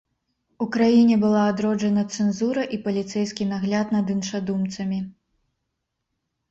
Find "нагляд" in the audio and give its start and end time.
3.53-3.87